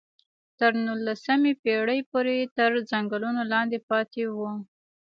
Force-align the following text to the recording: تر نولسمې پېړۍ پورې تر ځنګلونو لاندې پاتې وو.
تر 0.59 0.71
نولسمې 0.85 1.53
پېړۍ 1.63 1.99
پورې 2.11 2.37
تر 2.57 2.71
ځنګلونو 2.91 3.41
لاندې 3.51 3.77
پاتې 3.89 4.23
وو. 4.35 4.51